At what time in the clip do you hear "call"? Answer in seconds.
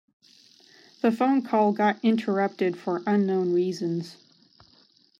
1.43-1.73